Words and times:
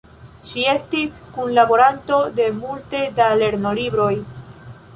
Ŝi 0.51 0.61
estis 0.69 1.19
kunlaboranto 1.35 2.17
de 2.41 2.47
multe 2.63 3.05
da 3.21 3.31
lernolibroj. 3.43 4.13